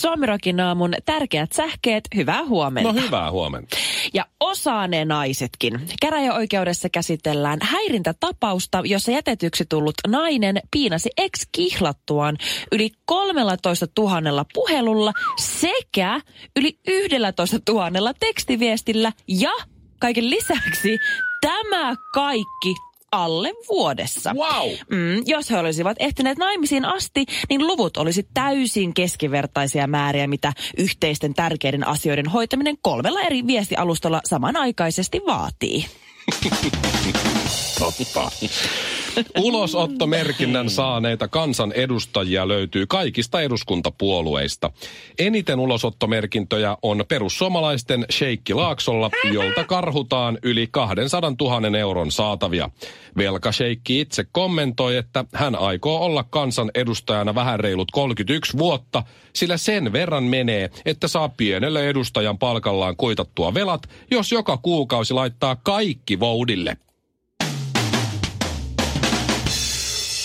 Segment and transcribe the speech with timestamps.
[0.00, 2.92] Suomirokin aamun tärkeät sähkeet, hyvää huomenta.
[2.92, 3.76] No hyvää huomenta.
[4.14, 5.80] Ja osaa ne naisetkin.
[6.00, 12.38] Käräjäoikeudessa käsitellään häirintätapausta, jossa jätetyksi tullut nainen piinasi ex-kihlattuaan
[12.72, 16.20] yli 13 000 puhelulla sekä
[16.56, 19.52] yli 11 000 tekstiviestillä ja
[20.00, 20.98] kaiken lisäksi
[21.40, 24.34] tämä kaikki alle vuodessa.
[24.34, 24.70] Wow!
[24.90, 31.34] Mm, jos he olisivat ehtineet naimisiin asti, niin luvut olisi täysin keskivertaisia määriä, mitä yhteisten
[31.34, 35.86] tärkeiden asioiden hoitaminen kolmella eri viestialustalla samanaikaisesti vaatii.
[37.78, 38.30] Totta.
[39.38, 44.70] Ulosottomerkinnän saaneita kansanedustajia löytyy kaikista eduskuntapuolueista.
[45.18, 52.70] Eniten ulosottomerkintöjä on perussuomalaisten Sheikki Laaksolla, jolta karhutaan yli 200 000 euron saatavia.
[53.16, 59.02] Velka Sheikki itse kommentoi, että hän aikoo olla kansanedustajana vähän reilut 31 vuotta,
[59.32, 65.56] sillä sen verran menee, että saa pienelle edustajan palkallaan kuitattua velat, jos joka kuukausi laittaa
[65.56, 66.76] kaikki voudille.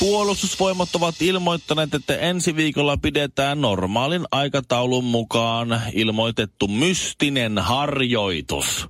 [0.04, 8.90] Puolustusvoimat ovat ilmoittaneet, että ensi viikolla pidetään normaalin aikataulun mukaan ilmoitettu mystinen harjoitus.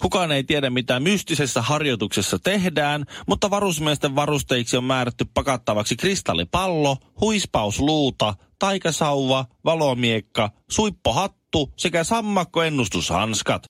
[0.00, 8.34] Kukaan ei tiedä, mitä mystisessä harjoituksessa tehdään, mutta varusmiesten varusteiksi on määrätty pakattavaksi kristallipallo, huispausluuta,
[8.58, 13.62] taikasauva, valomiekka, suippohattu sekä sammakkoennustushanskat.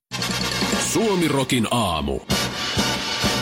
[0.92, 2.20] Suomirokin aamu.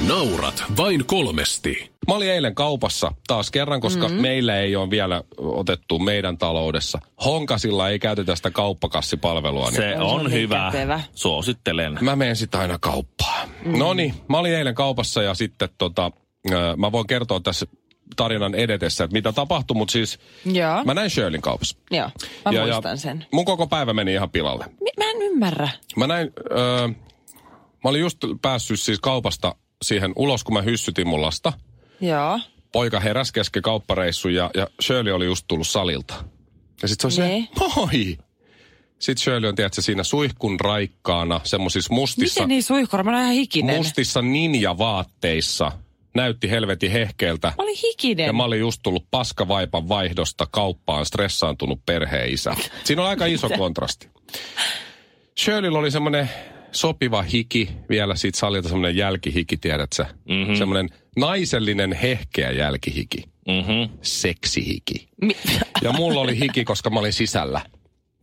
[0.06, 1.90] Naurat vain kolmesti.
[2.08, 4.22] Mä olin eilen kaupassa taas kerran, koska mm-hmm.
[4.22, 6.98] meillä ei ole vielä otettu meidän taloudessa.
[7.24, 9.70] Honkasilla ei käytetä sitä kauppakassipalvelua.
[9.70, 10.70] Niin Se on niin hyvä.
[10.72, 11.00] kätevä.
[11.14, 11.98] Suosittelen.
[12.00, 13.48] Mä menen sitä aina kauppaan.
[13.64, 13.78] Mm.
[13.78, 16.12] No niin, mä olin eilen kaupassa ja sitten tota,
[16.76, 17.66] mä voin kertoa tässä
[18.16, 20.84] tarinan edetessä, että mitä tapahtui, mutta siis Joo.
[20.84, 21.76] mä näin Shirleyn kaupassa.
[21.90, 22.10] Joo,
[22.44, 23.26] mä ja, muistan ja sen.
[23.32, 24.64] Mun koko päivä meni ihan pilalle.
[24.80, 25.68] Mi- mä en ymmärrä.
[25.96, 26.88] Mä näin, öö,
[27.84, 29.54] mä olin just päässyt siis kaupasta
[29.84, 31.52] siihen ulos, kun mä hyssytin mun lasta.
[32.00, 32.40] Joo.
[32.72, 36.14] Poika heräsi kesken kauppareissun ja, ja Shirley oli just tullut salilta.
[36.82, 37.48] Ja sit se on se, Niin.
[37.76, 38.18] moi!
[38.98, 43.04] Sitten Shirley on, tiedätkö, siinä suihkun raikkaana, semmoisissa mustissa, Miten niin suihkura?
[43.04, 43.76] Mä ihan hikinen.
[43.76, 45.72] mustissa ninja-vaatteissa.
[46.14, 47.48] Näytti helvetin hehkeeltä.
[47.48, 48.26] Mä olin hikinen.
[48.26, 52.56] Ja mä olin just tullut paskavaipan vaihdosta kauppaan stressaantunut perheisä.
[52.84, 54.08] Siinä on aika iso kontrasti.
[55.40, 56.30] Shirleyllä oli semmoinen
[56.72, 60.54] sopiva hiki vielä siitä salilta, semmoinen jälkihiki, tiedätkö mm-hmm.
[60.54, 63.24] Semmoinen naisellinen hehkeä jälkihiki.
[63.48, 63.98] Mm-hmm.
[64.02, 65.08] Seksihiki.
[65.22, 65.36] Mi-
[65.82, 67.60] Ja mulla oli hiki, koska mä olin sisällä.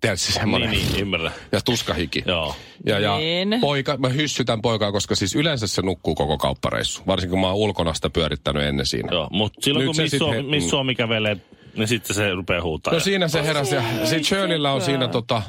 [0.02, 0.70] Tiedätkö, semmoinen.
[0.72, 1.32] Niin, niin, ymmärrän.
[1.52, 2.24] Ja tuskahiki.
[2.28, 2.56] Joo.
[2.86, 3.58] Ja, ja Niin.
[3.62, 7.02] poika, mä hyssytän poikaa, koska siis yleensä se nukkuu koko kauppareissu.
[7.08, 9.10] Varsinkin kun mä oon ulkona sitä pyörittänyt ennen siinä.
[9.12, 10.70] Joo, mutta silloin Nyt kun se Miss sit Suomi, he- Miss.
[10.70, 11.38] Suomi kävelee,
[11.76, 12.94] niin sitten se rupeaa huutaa.
[12.94, 13.76] No siinä se heräsi.
[13.76, 15.42] Ja sitten Shirleyllä on siinä tota,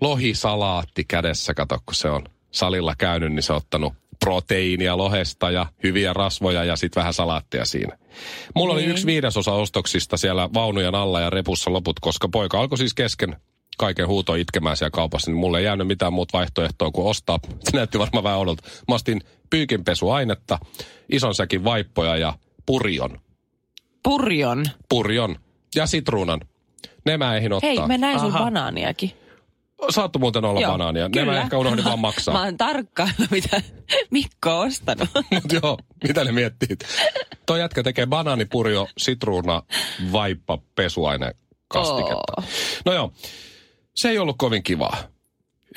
[0.00, 5.66] lohisalaatti kädessä, kato kun se on salilla käynyt, niin se on ottanut proteiinia lohesta ja
[5.82, 7.98] hyviä rasvoja ja sitten vähän salaattia siinä.
[8.54, 12.94] Mulla oli yksi viidesosa ostoksista siellä vaunujen alla ja repussa loput, koska poika alkoi siis
[12.94, 13.36] kesken
[13.78, 17.38] kaiken huuto itkemään siellä kaupassa, niin mulle ei jäänyt mitään muuta vaihtoehtoa kuin ostaa.
[17.64, 18.68] Se näytti varmaan vähän oudolta.
[18.88, 19.20] Mä ostin
[19.50, 20.58] pyykinpesuainetta,
[21.08, 22.34] ison säkin vaippoja ja
[22.66, 23.20] purion.
[24.02, 24.64] Purjon.
[24.88, 25.36] Purjon
[25.74, 26.40] ja sitruunan.
[27.04, 27.70] Ne mä eihin ottaa.
[27.70, 28.44] Hei, mä näin sun Aha.
[28.44, 29.21] banaaniakin.
[29.90, 31.04] Saattu muuten olla Joo, banaania.
[31.08, 31.32] Ne kyllä.
[31.32, 32.34] mä ehkä unohdin vaan maksaa.
[32.38, 33.62] Mä oon tarkkailla, mitä
[34.10, 35.08] Mikko on ostanut.
[35.30, 36.76] Mut joo, mitä ne miettii?
[37.46, 39.62] Toi jätkä tekee banaanipurio, sitruuna,
[40.12, 41.32] vaippa, pesuaine,
[41.68, 42.32] kastiketta.
[42.36, 42.44] Oo.
[42.84, 43.12] No joo,
[43.96, 44.96] se ei ollut kovin kivaa.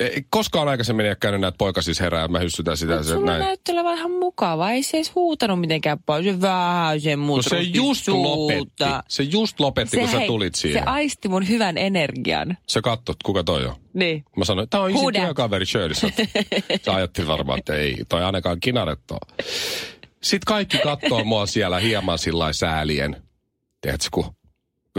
[0.00, 2.96] Ei- Koskaan aikaisemmin ei ole käynyt näitä poika siis herää, mä hyssytän sitä.
[2.96, 3.40] Mut Se, sulla näin.
[3.40, 4.70] näytti olevan ihan mukava.
[4.70, 6.34] Ei se edes huutanut mitenkään paljon.
[6.34, 8.84] Se vähän sen No se just lopetti.
[9.08, 10.82] Se just lopetti, kun sä hei, tulit siihen.
[10.84, 12.56] Se aisti mun hyvän energian.
[12.68, 13.74] Sä katsot, kuka toi on.
[13.94, 14.24] Niin.
[14.36, 15.94] Mä sanoin, tää on isin työkaveri Shirley.
[15.94, 16.08] Sä
[16.84, 19.18] Sä ajattelin varmaan, että ei, toi ainakaan kinarettoa.
[20.22, 23.22] Sitten kaikki katsoo mua siellä hieman sillä säälien.
[23.80, 24.35] Tiedätkö, kun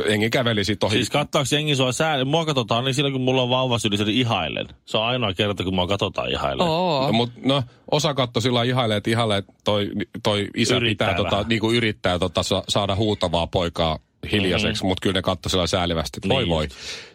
[0.06, 0.96] engi käveli sit ohi.
[0.96, 2.26] Siis kattaako jengi sua sää...
[2.26, 4.68] Mua katsotaan niin silloin, kun mulla on vauva sylissä, niin ihailen.
[4.86, 6.68] Se on ainoa kerta, kun mua katsotaan ihailen.
[6.68, 7.08] Oo.
[7.08, 9.92] No, mut, no, osa katto sillä lailla ihailee, että ihailee, että toi,
[10.24, 14.00] toi isä Yrittää pitää tota, niinku yrittää tota, sa- saada huutavaa poikaa
[14.32, 16.68] hiljaiseksi, mutta kyllä ne katsoi sillä säälivästi, että voi Niin voi,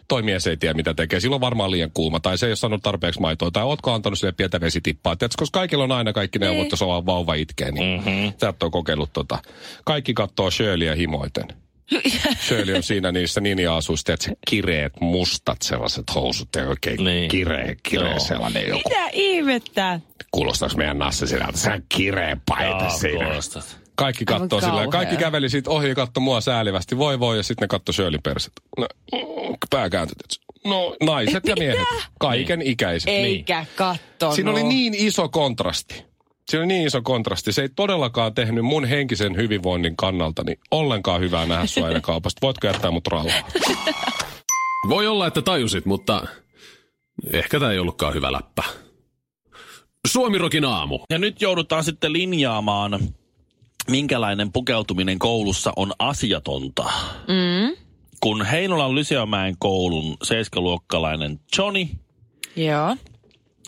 [0.07, 1.19] toi mies ei tiedä mitä tekee.
[1.19, 4.31] Silloin varmaan liian kuuma, tai se ei ole saanut tarpeeksi maitoa, tai ootko antanut sille
[4.31, 5.15] pientä vesitippaa.
[5.15, 8.33] Tiedätkö, koska kaikilla on aina kaikki neuvot, jos on vauva itkee, niin mm-hmm.
[8.41, 9.39] sä et ole kokeillut tota.
[9.85, 11.47] Kaikki katsoo Shirleyä himoiten.
[12.47, 17.05] Shirley on siinä niissä ninja-asuissa, että se kireet mustat sellaiset housut ja oikein niin.
[17.05, 17.29] Niin.
[17.29, 18.19] kireä, kireä Joo.
[18.19, 18.89] sellainen joku.
[18.89, 19.99] Mitä ihmettä?
[20.31, 21.57] Kuulostaako meidän Nasse sinältä?
[21.57, 23.25] Se on kireä paita Jaa, siinä.
[23.25, 23.77] kuulostat.
[23.95, 26.97] Kaikki kattoo sillä, kaikki käveli siitä ohi ja katsoi mua säälivästi.
[26.97, 28.53] Voi voi, ja sitten ne katsoi Shirley perset.
[28.77, 28.87] No,
[29.69, 30.15] pää kääntyi.
[30.65, 31.87] No, naiset ja miehet.
[32.19, 33.05] Kaiken ikäiset.
[33.05, 33.25] Niin.
[33.25, 34.35] Eikä kattonut.
[34.35, 36.12] Siinä oli niin iso kontrasti.
[36.49, 37.51] Siinä oli niin iso kontrasti.
[37.51, 42.39] Se ei todellakaan tehnyt mun henkisen hyvinvoinnin kannalta niin ollenkaan hyvää nähdä sua aina kaupasta.
[42.41, 43.43] Voitko jättää mut rauhaan?
[44.89, 46.27] Voi olla, että tajusit, mutta
[47.33, 48.63] ehkä tämä ei ollutkaan hyvä läppä.
[50.07, 50.99] Suomirokin aamu.
[51.09, 52.99] Ja nyt joudutaan sitten linjaamaan,
[53.89, 56.83] minkälainen pukeutuminen koulussa on asiatonta.
[57.27, 57.75] Mm.
[58.19, 61.87] Kun Heinolan Lyseomäen koulun seiskaluokkalainen Johnny
[62.55, 62.95] Joo.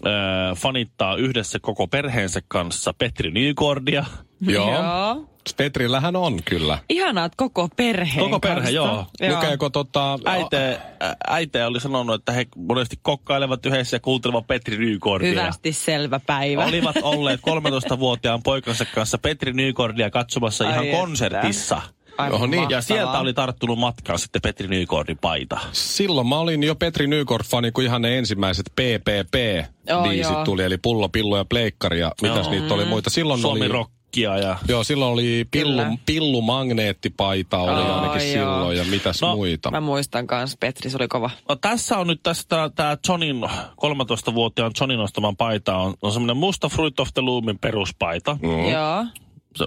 [0.06, 0.12] Öö,
[0.56, 4.06] fanittaa yhdessä koko perheensä kanssa Petri Nykordia.
[4.42, 4.74] Joo.
[4.74, 5.30] Joo.
[5.58, 6.80] Petrillähän on kyllä.
[6.90, 8.20] Ihanaa, että koko perhe.
[8.20, 9.06] Koko perhe, joo.
[9.36, 10.20] Lukeeko tota...
[10.26, 10.80] Äite,
[11.28, 15.30] äite oli sanonut, että he monesti kokkailevat yhdessä ja kuuntelevat Petri Nykordia.
[15.30, 16.66] Hyvästi selvä päivä.
[16.66, 17.40] Olivat olleet
[17.94, 20.98] 13-vuotiaan poikansa kanssa Petri Nykordia katsomassa Ai ihan että.
[20.98, 21.82] konsertissa.
[22.18, 22.70] Aivan Oho, niin.
[22.70, 25.58] Ja sieltä oli tarttunut matkaan sitten Petri Nykordin paita.
[25.72, 30.44] Silloin mä olin jo Petri Nykort-fani, kun ihan ne ensimmäiset PPP-biisit joo.
[30.46, 32.50] tuli, eli pullo, pillo ja pleikkari ja mitäs Joo.
[32.52, 33.10] niitä oli muita.
[33.10, 34.58] Silloin Suomi oli, rockia ja...
[34.68, 35.98] Joo, silloin oli pillu, Kyllä.
[36.06, 38.54] pillumagneettipaita oli Oi, ainakin joo.
[38.54, 39.72] silloin ja mitäs No, muita.
[39.72, 41.30] Mä muistan kans, Petri, se oli kova.
[41.50, 46.70] No, tässä on nyt tästä tämä Johnin, 13-vuotiaan Johnin ostaman paita on, on semmoinen musta
[46.70, 48.38] Fruit of the Loomin peruspaita.
[48.42, 48.70] Mm.
[48.70, 49.06] Joo.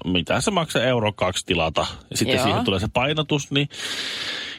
[0.05, 1.87] Mitä se maksaa euro kaksi tilata.
[2.11, 2.44] Ja sitten Joo.
[2.44, 3.69] siihen tulee se painotus, niin,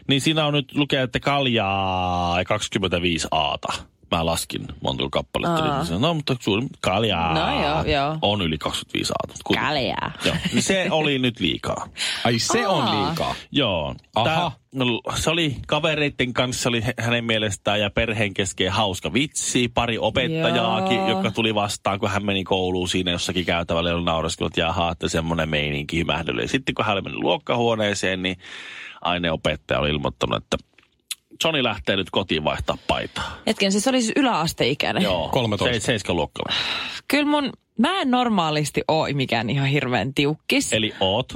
[0.07, 3.67] niin siinä on nyt lukee, että kaljaa 25 aata.
[4.11, 5.63] Mä laskin monta kappaletta.
[5.65, 5.77] Aa.
[5.77, 8.17] Niin se, no, mutta suuri kaljaa No joo, joo.
[8.21, 9.33] on yli 25 aata.
[9.33, 9.67] Mut kuitenkin.
[9.69, 10.11] Kaljaa.
[10.25, 11.87] Joo, niin se oli nyt liikaa.
[12.23, 13.05] Ai se on Aa.
[13.07, 13.35] liikaa.
[13.51, 13.95] Joo.
[14.15, 14.25] Aha.
[14.25, 14.85] Tää, no,
[15.15, 19.67] se oli kavereiden kanssa, oli hä- hänen mielestään ja perheen kesken hauska vitsi.
[19.67, 21.09] Pari opettajaakin, Joo.
[21.09, 25.09] jotka tuli vastaan, kun hän meni kouluun siinä jossakin käytävällä, jolla naureskelivat, että jaha, että
[25.09, 26.05] semmoinen meininki.
[26.41, 28.37] Ja sitten kun hän oli mennyt luokkahuoneeseen, niin
[29.01, 30.57] aineopettaja oli ilmoittanut, että
[31.43, 33.37] Johnny lähtee nyt kotiin vaihtaa paitaa.
[33.47, 35.03] Hetken, siis se oli siis yläasteikäinen.
[35.03, 35.85] Joo, 13.
[35.85, 36.63] Se, luokkalainen.
[37.07, 40.73] Kyllä mun, mä en normaalisti oo mikään ihan hirveän tiukkis.
[40.73, 41.33] Eli oot,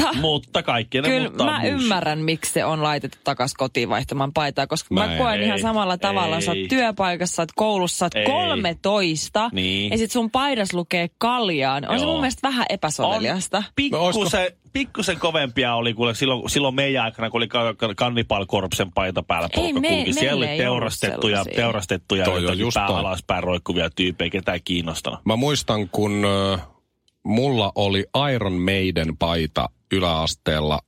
[0.00, 1.72] Mutta mutta kaikkien kyllä mutta mä bullshit.
[1.82, 5.18] ymmärrän, miksi se on laitettu takas kotiin vaihtamaan paitaa, koska mä, Mä en.
[5.18, 6.40] koen ihan Ei, samalla tavalla.
[6.40, 6.60] Sä ei.
[6.62, 8.24] oot työpaikassa, sä oot koulussa, sä oot Ei.
[8.24, 9.90] 13 Niin.
[9.92, 11.88] ja sit sun paidas lukee kaljaan.
[11.88, 12.12] On se Joo.
[12.12, 13.62] mun mielestä vähän epäsoveliasta.
[13.76, 19.22] Pikkusen, pikkusen kovempia oli kuule silloin, silloin meidän aikana, kun oli ka- ka- kannipalkorpsen paita
[19.22, 20.12] päällä porukka me- kulki.
[20.12, 22.24] Siellä oli ei teurastettuja, teurastettuja
[22.74, 22.98] pää toi.
[23.00, 25.20] alaspäin roikkuvia tyyppejä, ketä ei kiinnostanut.
[25.24, 26.24] Mä muistan, kun
[27.24, 28.04] mulla oli
[28.34, 30.80] Iron Maiden paita yläasteella,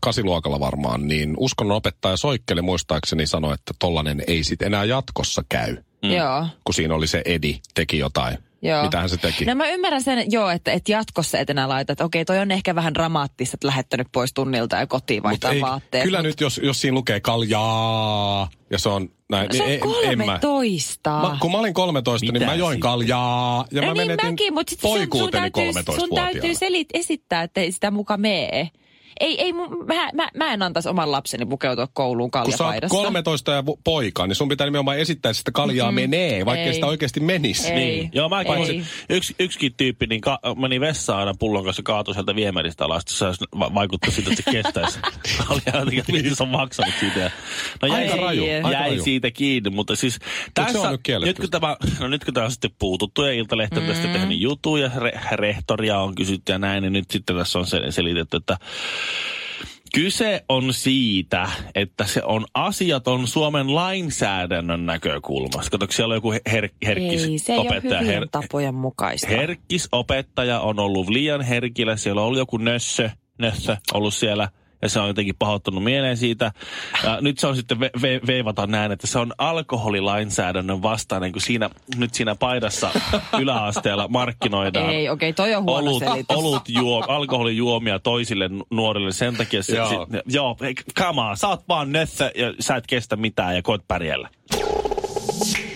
[0.00, 5.76] kasiluokalla varmaan, niin uskonnon opettaja Soikkeli muistaakseni sanoi, että tollanen ei sit enää jatkossa käy,
[6.02, 6.10] Mm.
[6.12, 6.46] Joo.
[6.64, 8.38] kun siinä oli se Edi, teki jotain.
[8.62, 8.82] Joo.
[8.82, 9.44] Mitähän se teki?
[9.44, 12.50] No mä ymmärrän sen, joo, että, että jatkossa et enää laita, että okei, toi on
[12.50, 16.04] ehkä vähän dramaattista, että lähettänyt pois tunnilta ja kotiin Mut vaihtaa ei, vaatteet.
[16.04, 19.80] kyllä mut nyt, jos, jos siinä lukee kaljaa ja se on näin, Se on niin
[20.04, 20.24] ei- en mä.
[20.24, 21.10] 13.
[21.10, 22.80] Mä, kun mä olin 13, Mitä niin mä join sitten?
[22.80, 26.32] kaljaa ja Ei mä niin menetin mäkin, mutta sit sun, sun täytyy, sun 13-vuotiaana.
[26.32, 28.68] täytyy selit, esittää, että ei sitä muka mee.
[29.20, 29.62] Ei, ei, mä,
[30.14, 32.96] mä, mä en antaisi oman lapseni pukeutua kouluun kun sä oot kaljapaidassa.
[32.96, 35.94] 13 ja poika, niin sun pitää nimenomaan esittää, että sitä kaljaa Mm-mm.
[36.10, 37.68] menee, vaikka ei sitä oikeasti menisi.
[37.68, 37.74] Ei.
[37.74, 38.10] Niin.
[38.14, 38.82] Joo, mäkin Ei.
[39.08, 43.12] Yksi, yksikin tyyppi niin ka- meni vessaan aina pullon kanssa kaatui sieltä viemäristä alas, että
[43.14, 44.98] se olisi va- vaikuttaa siltä, että se kestäisi.
[45.98, 47.30] Että miten se on maksanut siitä.
[47.82, 49.02] No jäi, Aika raju, aika jäi raju.
[49.02, 50.18] siitä kiinni, mutta siis
[50.54, 51.30] tässä, se on nyt kielletty.
[51.30, 53.88] nyt kun tämä, no nyt kun tämä on sitten puututtu ja Iltalehti on Mm.
[53.88, 57.66] tästä tehnyt jutun ja re, rehtoria on kysytty ja näin, niin nyt sitten tässä on
[57.66, 58.56] se- selitetty, että
[59.94, 65.70] Kyse on siitä, että se on asiaton Suomen lainsäädännön näkökulmasta.
[65.70, 68.00] Kato, siellä on joku her, herkkis Ei, se ei ole opettaja.
[68.00, 69.28] hyvien tapojen mukaista.
[69.28, 71.96] herkkis opettaja on ollut liian herkillä.
[71.96, 74.48] Siellä on ollut joku nössö, nössö ollut siellä
[74.82, 76.52] ja se on jotenkin pahoittanut mieleen siitä.
[77.04, 81.42] Ja nyt se on sitten ve- ve- veivata näin, että se on alkoholilainsäädännön vastainen, kun
[81.42, 82.90] siinä, nyt siinä paidassa
[83.40, 86.36] yläasteella markkinoidaan Ei, okei, toi on huono olut, selitys.
[86.36, 89.12] olut juo, alkoholijuomia toisille nu- nuorille.
[89.12, 90.06] Sen takia se, Joo.
[90.10, 90.56] Se, joo,
[91.16, 94.28] on, sä oot vaan nössö ja sä et kestä mitään ja koet pärjällä.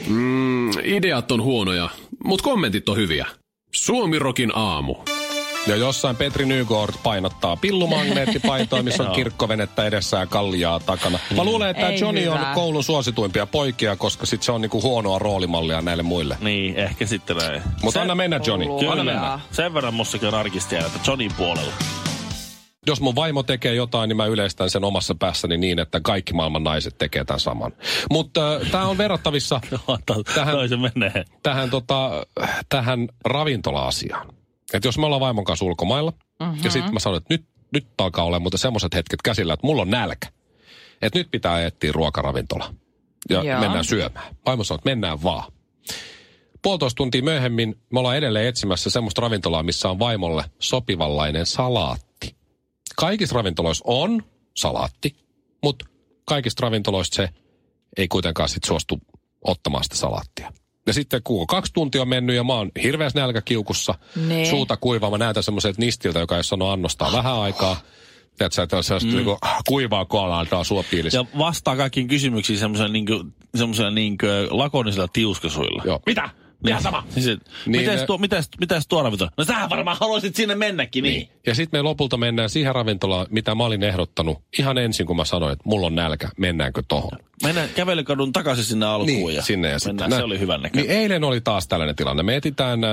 [0.07, 1.89] Mm, ideat on huonoja,
[2.25, 3.27] mutta kommentit on hyviä.
[3.75, 4.95] Suomirokin aamu.
[5.67, 11.19] Ja jossain Petri Nygård painottaa pillumagneettipaitoa, missä on kirkkovenettä edessä ja kalliaa takana.
[11.37, 12.53] Mä luulen, että Ei Johnny on hyvä.
[12.55, 16.37] koulun suosituimpia poikia, koska sit se on niinku huonoa roolimallia näille muille.
[16.41, 17.63] Niin, ehkä sitten näin.
[17.83, 18.91] Mutta anna mennä Johnny, Kyllä.
[18.93, 19.41] anna mennä.
[19.51, 21.73] Sen verran mussakin on arkistiä, että Johnny puolella.
[22.87, 26.65] Jos mun vaimo tekee jotain, niin mä yleistän sen omassa päässäni niin, että kaikki maailman
[26.65, 27.73] naiset tekee tämän saman.
[28.11, 30.55] Mutta äh, tämä on verrattavissa Tähän- Tähän...
[30.55, 31.25] Noin se menee.
[31.43, 32.11] tähän, tota,
[32.69, 34.27] tähän ravintola-asiaan.
[34.73, 36.65] Että jos me ollaan vaimon kanssa ulkomailla, mm-hmm.
[36.65, 39.83] ja sitten mä sanon, että nyt, nyt alkaa olla muuten semmoiset hetket käsillä, että mulla
[39.83, 40.29] on nälkä.
[41.03, 42.75] Että nyt pitää etsiä ruokaravintola.
[43.31, 43.61] Ja Joo.
[43.61, 44.37] mennään syömään.
[44.47, 45.53] Vaimo sanoo, että mennään vaan.
[46.63, 52.37] Puolitoista tuntia myöhemmin me ollaan edelleen etsimässä semmoista ravintolaa, missä on vaimolle sopivanlainen salaatti.
[52.97, 54.23] Kaikissa ravintoloissa on
[54.57, 55.17] salaatti,
[55.63, 55.85] mutta
[56.25, 57.29] kaikista ravintoloista se
[57.97, 59.01] ei kuitenkaan sit suostu
[59.45, 60.53] ottamaan sitä salaattia.
[60.87, 64.45] Ja sitten kun kaksi tuntia on mennyt ja mä oon hirveässä nälkäkiukussa, Nee.
[64.47, 67.81] suuta kuivaa, mä näytän semmoiset nistiltä, joka ei sano annostaa vähän aikaa.
[68.41, 69.17] Että on sellaista mm.
[69.17, 71.19] niinku, kuivaa koalaa antaa suopiilistä.
[71.19, 75.83] Ja vastaa kaikkiin kysymyksiin semmoisella niinku, semmoisella niinku lakonisella tiuskasuilla.
[75.87, 76.01] Joo.
[76.07, 76.31] Mitä?
[76.69, 77.05] Ihan sama.
[77.11, 79.31] Siis, Niin, mites, ne- tuo, mitäs, mitäs tuo ravintola?
[79.37, 81.29] No sähän varmaan haluaisit sinne mennäkin, niin.
[81.47, 85.25] Ja sitten me lopulta mennään siihen ravintolaan, mitä mä olin ehdottanut ihan ensin, kun mä
[85.25, 87.11] sanoin, että mulla on nälkä, mennäänkö tohon.
[87.43, 89.35] Mennään kävelykadun takaisin sinne alkuun.
[89.35, 89.97] ja sinne ja sitten.
[89.97, 90.21] mennään.
[90.21, 90.89] Se oli hyvän näköinen.
[90.89, 92.23] Niin eilen oli taas tällainen tilanne.
[92.23, 92.91] Me etitään, äh,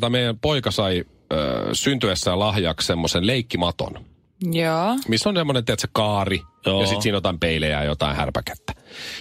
[0.00, 1.38] tai meidän poika sai äh,
[1.72, 4.04] syntyessään lahjaksi semmoisen leikkimaton,
[4.52, 4.96] Joo.
[5.08, 6.80] missä on semmoinen, tiedätkö, kaari, Joo.
[6.80, 8.72] ja sitten siinä on jotain peilejä ja jotain härpäkettä.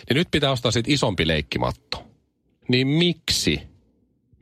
[0.10, 2.04] Niin nyt pitää ostaa sitten isompi leikkimatto.
[2.68, 3.62] Niin miksi?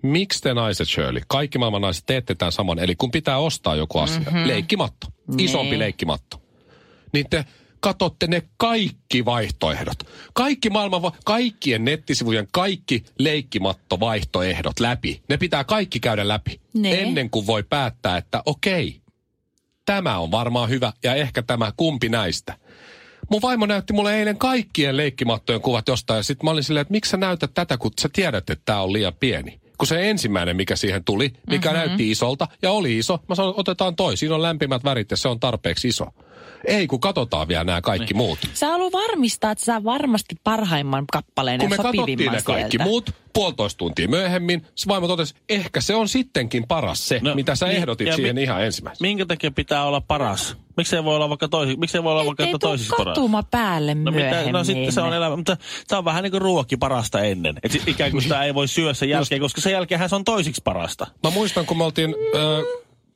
[0.05, 2.79] Miksi te naiset, Shirley, kaikki maailman naiset teette tämän saman?
[2.79, 4.47] Eli kun pitää ostaa joku asia, mm-hmm.
[4.47, 5.07] leikkimatto,
[5.37, 5.79] isompi Niin.
[5.79, 6.41] leikkimatto,
[7.13, 7.45] niin te
[7.79, 9.97] katsotte ne kaikki vaihtoehdot.
[10.33, 15.21] Kaikki maailman, va- kaikkien nettisivujen kaikki leikkimattovaihtoehdot läpi.
[15.29, 17.01] Ne pitää kaikki käydä läpi Ne.
[17.01, 19.01] ennen kuin voi päättää, että okei,
[19.85, 22.57] tämä on varmaan hyvä ja ehkä tämä kumpi näistä.
[23.31, 26.91] Mun vaimo näytti mulle eilen kaikkien leikkimattojen kuvat jostain ja sitten mä olin silleen, että
[26.91, 29.59] miksi sä näytät tätä, kun sä tiedät, että tämä on liian pieni.
[29.77, 31.87] Kun se ensimmäinen, mikä siihen tuli, mikä mm-hmm.
[31.87, 35.27] näytti isolta ja oli iso, mä sanoin, otetaan toi, siinä on lämpimät värit ja se
[35.27, 36.05] on tarpeeksi iso.
[36.67, 38.17] Ei, kun katsotaan vielä nämä kaikki Niin.
[38.17, 38.39] muut.
[38.53, 42.83] Sä haluat varmistaa, että sä varmasti parhaimman kappaleen Kun ja me katsottiin ne kaikki sieltä.
[42.83, 47.55] muut, puolitoista tuntia myöhemmin, se vaimo totesi, ehkä se on sittenkin paras se, No, mitä
[47.55, 49.07] sä niin, ehdotit siihen mi- ihan ensimmäisenä.
[49.07, 50.57] Minkä takia pitää olla paras?
[50.77, 53.05] Miksei voi olla vaikka toisi, miksei voi olla vaikka Ei toisiksi paras?
[53.15, 54.53] katuma päälle No, mitä, myöhemmin.
[54.53, 55.57] no sitten se on elämä, mutta
[55.87, 57.55] tämä on vähän niin kuin ruokki parasta ennen.
[57.63, 60.61] Et ikään kuin sitä ei voi syödä sen jälkeen, koska sen jälkeenhän se on toisiksi
[60.63, 61.07] parasta.
[61.23, 62.63] Mä muistan, kun me oltiin ö,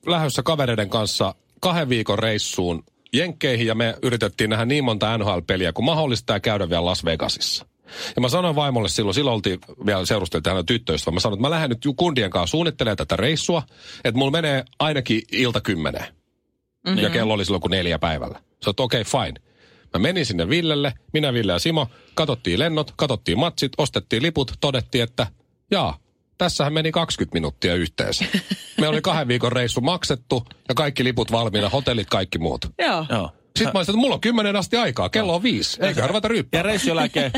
[0.06, 5.84] lähdössä kavereiden kanssa kahden viikon reissuun Jenkkeihin ja me yritettiin nähdä niin monta NHL-peliä kuin
[5.84, 7.66] mahdollista ja käydä vielä Las Vegasissa.
[8.16, 11.14] Ja mä sanoin vaimolle silloin, silloin oltiin vielä seurusteltiin hänen tyttöystävä.
[11.14, 13.62] Mä sanoin, että mä lähden nyt kundien kanssa suunnittelemaan tätä reissua,
[14.04, 16.14] että mulla menee ainakin ilta kymmeneen.
[16.86, 17.02] Mm-hmm.
[17.02, 18.40] Ja kello oli silloin kuin neljä päivällä.
[18.64, 19.40] Sä okei, okay, fine.
[19.94, 25.04] Mä menin sinne Villelle, minä, Ville ja Simo, katsottiin lennot, katsottiin matsit, ostettiin liput, todettiin,
[25.04, 25.26] että
[25.70, 25.98] jaa,
[26.40, 28.24] tässähän meni 20 minuuttia yhteensä.
[28.80, 32.64] Me oli kahden viikon reissu maksettu ja kaikki liput valmiina, hotellit, kaikki muut.
[32.78, 33.06] Joo.
[33.10, 33.30] Joo.
[33.56, 36.28] Sitten mä olisin, että mulla on kymmenen asti aikaa, kello on viisi, eikä ruveta Ja
[36.28, 36.62] ryyppää.
[36.62, 37.32] reissun jälkeen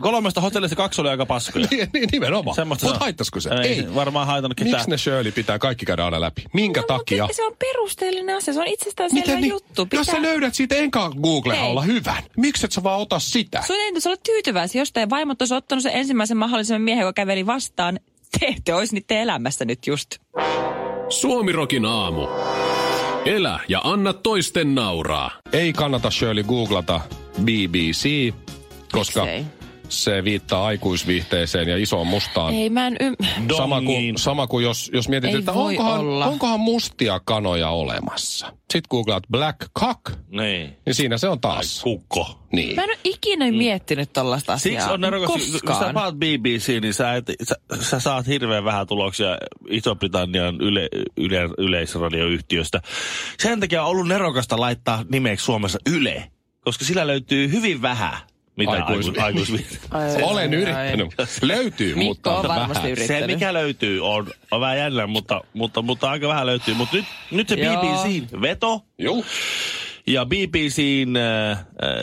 [0.00, 1.66] kolmesta hotellista kaksi oli aika paskoja.
[1.70, 2.54] Niin, niin, nimenomaan.
[2.54, 3.04] Semmoista Mutta se on.
[3.04, 3.50] haittaisiko se?
[3.50, 3.94] Ei, Ei.
[3.94, 4.74] varmaan haitannut ketään.
[4.74, 6.44] Miksi ne Shirley pitää kaikki käydä aina läpi?
[6.52, 7.22] Minkä No, takia?
[7.24, 8.54] mutta se on perusteellinen asia.
[8.54, 9.50] Se on itsestäänselvä Miten niin?
[9.50, 9.88] juttu.
[9.92, 11.70] Jos sä löydät siitä enkä Googlella Ei.
[11.70, 13.62] olla hyvän, miksi et sä vaan ota sitä?
[13.66, 17.46] Sun ei olla tyytyväisiä, jos teidän vaimot olisi ottanut sen ensimmäisen mahdollisen miehen, joka käveli
[17.46, 18.00] vastaan.
[18.40, 20.10] Te ette olisi niiden elämässä nyt just.
[21.08, 22.26] Suomirokin aamu.
[23.24, 25.30] Elä ja anna toisten nauraa.
[25.52, 27.00] Ei kannata Shirley googlata
[27.40, 28.32] BBC,
[28.92, 29.44] koska Miksei?
[29.88, 32.54] Se viittaa aikuisviihteeseen ja isoon mustaan.
[32.54, 33.14] Ei, mä en ym...
[33.56, 36.26] Sama kuin, sama kuin jos, jos mietit, Ei että onkohan, olla.
[36.26, 38.46] onkohan mustia kanoja olemassa.
[38.46, 40.76] Sitten googlaat black cock, Niin.
[40.86, 41.82] niin siinä se on taas.
[41.82, 42.40] Kukko.
[42.52, 42.76] Niin.
[42.76, 44.80] Mä en ole ikinä miettinyt tollasta asiaa.
[44.80, 48.86] Siksi on nerokas, kun sä paat BBC, niin sä, et, sä, sä saat hirveän vähän
[48.86, 49.38] tuloksia
[49.70, 52.80] Iso-Britannian yle, yle, yleisradioyhtiöstä.
[53.38, 58.16] Sen takia on ollut nerokasta laittaa nimeksi Suomessa Yle, koska sillä löytyy hyvin vähän.
[58.56, 61.14] Mitä Aikuis- aikuis, aikuis, Ai, Olen yrittänyt.
[61.18, 61.26] ai.
[61.42, 62.90] Löytyy, Mikko mutta on varmasti vähän.
[62.90, 63.26] yrittänyt.
[63.30, 66.74] Se, mikä löytyy, on, on vähän jännä, mutta, mutta, mutta aika vähän löytyy.
[66.74, 67.76] Mutta nyt, nyt se Joo.
[67.82, 69.24] BBCn veto Juu.
[70.06, 71.58] ja BBCn äh, äh,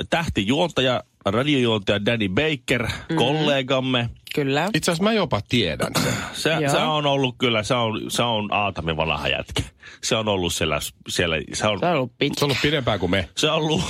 [0.09, 3.15] tähtijuontaja, radiojuontaja Danny Baker, mm.
[3.15, 4.09] kollegamme.
[4.35, 4.69] Kyllä.
[4.73, 6.13] Itse asiassa mä jopa tiedän sen.
[6.33, 6.71] Se, Joo.
[6.71, 9.63] se on ollut kyllä, se on, se on Aatami vanha jätkä.
[10.03, 10.79] Se on ollut siellä,
[11.09, 12.39] siellä se on, Se on ollut pitkä.
[12.39, 13.29] Se on ollut pidempään kuin me.
[13.37, 13.81] se on ollut,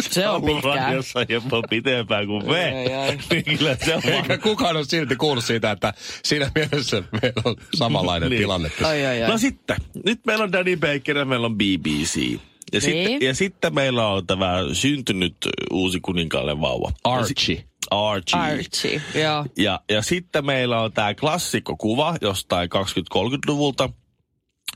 [0.00, 0.76] Se on pitkään.
[0.82, 2.74] radiossa jopa pitempään kuin me.
[3.02, 3.18] Ai.
[3.30, 5.94] Niin kyllä se on Eikä kukaan ole silti kuullut siitä, että
[6.24, 8.40] siinä mielessä meillä on samanlainen Niin.
[8.42, 8.70] tilanne.
[8.84, 9.30] Ai, ai, ai.
[9.30, 12.38] No sitten, nyt meillä on Danny Baker ja meillä on BBC.
[12.72, 13.22] Ja, sitten, Niin.
[13.22, 15.36] ja sitten meillä on tämä syntynyt
[15.72, 16.92] uusi kuninkaallinen vauva.
[17.04, 17.64] Archie.
[17.90, 18.40] Archie.
[18.40, 19.46] Archie, joo.
[19.56, 22.68] Ja, ja sitten meillä on tämä klassikkokuva jostain
[23.14, 23.88] 20-30-luvulta,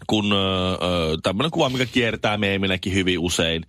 [0.06, 3.66] kun öö, tämmöinen kuva, mikä kiertää meeminäkin hyvin usein.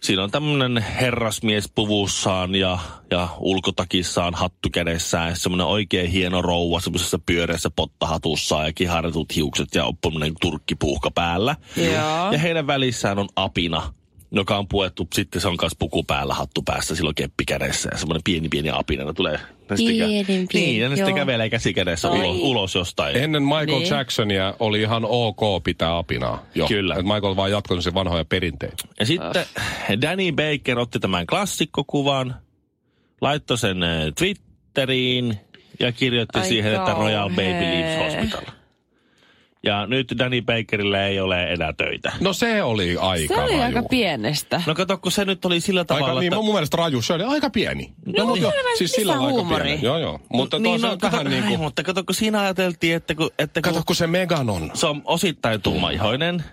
[0.00, 2.78] Siinä on tämmöinen herrasmies puvussaan ja,
[3.10, 5.36] ja ulkotakissaan hattu kädessään.
[5.36, 11.56] Semmoinen oikein hieno rouva semmoisessa pyöreässä pottahatussaan ja kiharretut hiukset ja oppunen turkkipuuhka päällä.
[11.76, 12.32] Joo.
[12.32, 13.94] Ja heidän välissään on apina,
[14.30, 17.98] joka on puettu, sitten se on kanssa puku päällä, hattu päässä, silloin keppi kädessä ja
[17.98, 19.40] semmoinen pieni pieni apina, ne tulee.
[19.74, 22.18] Ne sitten kä- Niin, ja ne sitten kävelee käsi kädessä Ai.
[22.18, 23.16] ulos, ulos jostain.
[23.16, 23.90] Ennen Michael Niin.
[23.90, 26.46] Jacksonia oli ihan ok pitää apinaa.
[26.54, 26.66] Jo.
[26.68, 26.94] Kyllä.
[26.94, 28.84] Et Michael vaan jatkanut sen vanhoja perinteitä.
[29.00, 29.44] Ja sitten
[30.02, 32.34] Danny Baker otti tämän klassikkokuvan,
[33.20, 35.36] laittoi sen eh, Twitteriin
[35.80, 37.42] ja kirjoitti Ai siihen, että Royal Baby.
[37.42, 38.54] Leaves Hospital.
[39.62, 42.12] Ja nyt Danny Bakerille ei ole enää töitä.
[42.20, 43.62] No se oli aika Se oli raju.
[43.62, 44.62] aika pienestä.
[44.66, 46.44] No kato, kun se nyt oli sillä tavalla, Aika, niin, että...
[46.44, 47.92] mun mielestä raju, se oli aika pieni.
[48.06, 49.64] No, mutta joo, kyllä mä- siis sillä aika huumori?
[49.64, 49.82] pieni.
[49.82, 50.20] Joo, joo.
[50.28, 51.60] Mutta niin, niin, no, kato, vähän niin kuin...
[51.60, 54.70] mutta kato, kun siinä ajateltiin, että kun, että kun Kato, kun se Megan on.
[54.74, 56.44] se on osittain tummaihoinen,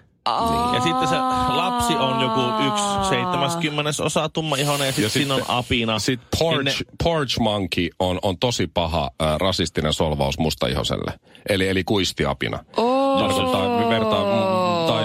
[0.74, 1.16] ja sitten se
[1.50, 6.00] lapsi on joku yksi seitsemäskymmenes osa tummaihoinen, ja sitten siinä on apina.
[6.00, 11.14] Sitten Niin Porch, ne- porch Monkey on, on tosi paha äh, rasistinen solvaus mustaihoselle.
[11.50, 12.60] Eli, eli kuistiapina.
[12.78, 13.20] Oh.
[13.20, 13.87] Tarkoittaa,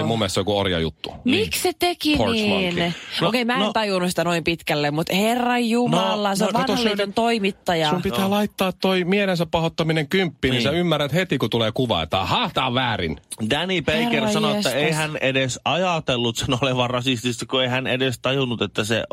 [0.03, 1.11] tai mun mielestä joku orjajuttu.
[1.23, 2.49] Miksi se teki Porch niin?
[2.49, 2.91] monkey.
[3.21, 6.53] No, Okei, mä en no- tajunnut sitä noin pitkälle, mutta herran jumala, No, se on
[6.53, 7.89] no, kato, vanhan liiton toimittaja.
[7.89, 10.57] Sun pitää laittaa toi mielensä pahoittaminen kymppiin, niin.
[10.57, 10.63] Niin.
[10.63, 13.17] sä ymmärrät heti, kun tulee kuva, että aha, tää on väärin.
[13.49, 17.87] Danny Baker Herra sanoi, että ei hän edes ajatellut sen olevan rasistista, kun ei hän
[17.87, 19.03] edes tajunnut, että se...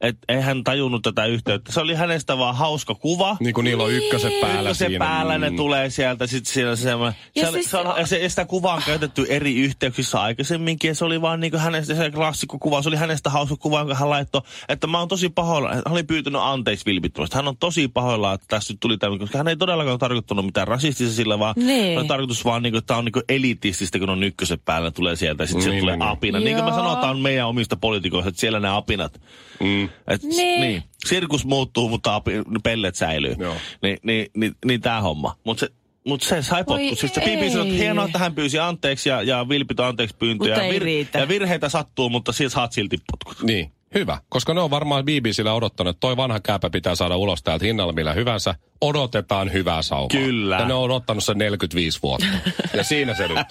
[0.00, 1.72] Et ei hän tajunnut tätä yhteyttä.
[1.72, 3.36] Se oli hänestä vaan hauska kuva.
[3.40, 5.04] Niin kuin niillä on ykköset päällä se siinä.
[5.04, 5.56] päällä ne Mm.
[5.56, 7.20] tulee sieltä, sitten siellä se semmoinen.
[7.36, 10.88] Ja Se, siis- se, on, ja se, ja sitä kuvaa on käytetty eri yhteyksissä aikaisemminkin,
[10.88, 14.10] ja se oli vaan niinku hänestä, se klassikkokuva, se oli hänestä hauska kuva, jonka hän
[14.10, 17.36] laittoi, että mä oon tosi pahoilla, hän oli pyytänyt anteeksi vilpittömästi.
[17.36, 20.68] Hän on tosi pahoilla, että tässä nyt tuli tämmöinen, koska hän ei todellakaan tarkoittanut mitään
[20.68, 21.98] rasistista sillä, vaan Niin.
[21.98, 25.42] on tarkoitus vaan, niinku, että tämä on niinku elitististä, kun on ykköset päällä, tulee sieltä,
[25.42, 26.12] ja sitten Niin, niin, tulee niin, niin.
[26.12, 26.38] apina.
[26.40, 27.10] Niin kuin mä Joo.
[27.10, 29.20] on meidän omista poliitikoista, että siellä ne apinat.
[29.60, 29.87] Mm.
[30.08, 30.60] Et, Niin.
[30.60, 30.82] niin.
[31.06, 32.22] Sirkus muuttuu, mutta
[32.62, 33.34] pellet säilyy.
[33.38, 33.54] Joo.
[33.82, 35.36] Ni, niin, niin, niin tämä homma.
[35.44, 35.68] Mutta se,
[36.06, 36.96] mut se sai potku.
[36.96, 40.54] Siis se BBC sanoi, että hienoa, että hän pyysi anteeksi ja, ja vilpitön anteeksi pyyntöjä.
[40.54, 41.18] Mutta ja, riitä.
[41.18, 43.46] ja virheitä sattuu, mutta siis saat silti potkut.
[43.46, 44.20] Niin, hyvä.
[44.28, 47.92] Koska ne on varmaan BBCllä odottanut, että toi vanha kääpä pitää saada ulos täältä hinnalla
[47.92, 48.54] millä hyvänsä.
[48.80, 50.08] Odotetaan hyvää saumaa.
[50.08, 50.56] Kyllä.
[50.56, 52.26] Ja ne on odottanut sen 45 vuotta.
[52.74, 53.38] ja siinä se nyt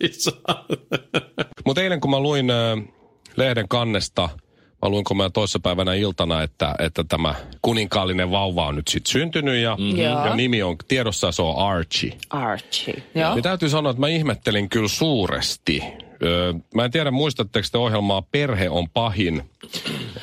[0.08, 0.40] tuli.
[1.66, 2.76] Mutta eilen kun mä luin ö,
[3.36, 4.28] lehden kannesta,
[4.82, 9.62] mä luin kun mä toissapäivänä iltana, että, että tämä kuninkaallinen vauva on nyt sitten syntynyt
[9.62, 10.26] ja, Joo.
[10.26, 12.18] ja nimi on tiedossa se on Archie.
[12.30, 13.02] Archie.
[13.14, 13.34] Joo.
[13.34, 15.82] Niin täytyy sanoa, että mä ihmettelin kyllä suuresti.
[16.22, 19.42] Öö, mä en tiedä, muistatteko te ohjelmaa Perhe on pahin.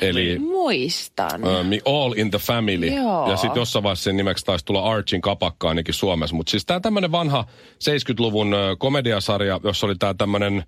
[0.00, 1.46] Eli Muistan.
[1.46, 2.86] öö, mi- All in the Family.
[2.86, 3.30] Joo.
[3.30, 6.36] Ja sitten jossain vaiheessa sen nimeksi taisi tulla Archin kapakka ainakin Suomessa.
[6.36, 7.44] Mutta siis tämä tämmöinen vanha
[7.84, 10.64] 70-luvun ö, komediasarja, jossa oli tämä tämmöinen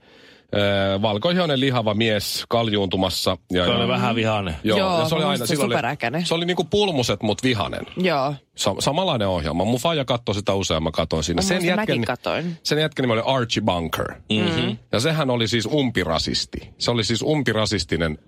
[1.02, 3.36] valkoihoinen lihava mies kaljuuntumassa.
[3.52, 4.54] Ja, Se ja, oli vähän vihainen.
[4.64, 5.72] Joo, Joo, ja se oli aina, silloin
[6.12, 7.86] oli, se oli niinku pulmuset, mut vihanen.
[7.96, 8.34] Joo.
[8.60, 9.64] Sa- samanlainen ohjelma.
[9.64, 11.42] Mun faija katsoi sitä usein, mä katsoin siinä.
[11.76, 12.56] Mäkin katoin.
[12.62, 14.12] sen jätken nimi oli Archie Bunker.
[14.12, 14.76] Mm-hmm.
[14.92, 16.70] Ja sehän oli siis umpirasisti.
[16.78, 18.18] Se oli siis umpirasistinen.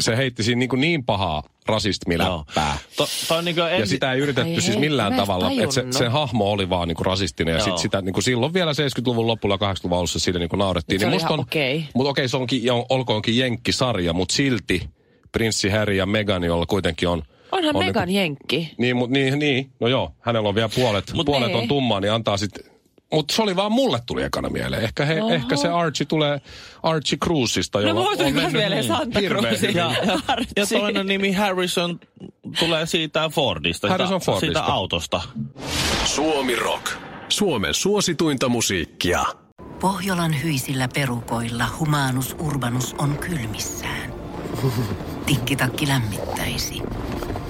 [0.00, 2.78] Se heitti siinä niin, kuin niin pahaa rasismiläppää.
[2.96, 5.50] To, toi niinku Ja ensi, sitä ei yritetty Ai siis hei, millään tavalla.
[5.50, 5.98] Että se, tajunnut.
[5.98, 7.52] se hahmo oli vaan niinku rasistinen.
[7.52, 7.64] Ja Joo.
[7.64, 11.00] sit sitä niinku silloin vielä 70-luvun lopulla 80-luvun alussa siitä niinku naurettiin.
[11.00, 11.84] Se oli musta ihan okei.
[11.94, 14.90] Mutta okei, se onkin, ja olkoonkin jenkkisarja, mutta silti
[15.32, 17.22] prinssi Harry ja Meghan, jolla kuitenkin on...
[17.52, 18.74] Onhan on Megan Jenkki.
[18.78, 21.58] niin, mut, niin, niin, no joo, hänellä on vielä puolet, Mut puolet niin.
[21.58, 22.72] on tummaa, niin antaa sitten...
[23.12, 24.84] Mutta se oli vaan mulle tuli ekana mieleen.
[24.84, 26.40] Ehkä, he, ehkä se Archie tulee
[26.82, 29.68] Archie Cruisista, No jolla tuli on mennyt mieleen Santa hirveän Cruzin.
[29.68, 29.76] hyvin.
[29.76, 29.94] ja,
[30.56, 32.00] ja toinen nimi Harrison
[32.58, 33.88] tulee siitä Fordista.
[33.88, 34.60] Harrison siitä, Fordista.
[34.60, 35.22] Siitä autosta.
[36.04, 36.86] Suomi Rock.
[37.28, 39.24] Suomen suosituinta musiikkia.
[39.80, 44.12] Pohjolan hyisillä perukoilla humanus urbanus on kylmissään.
[45.26, 46.82] Tikkitakki lämmittäisi.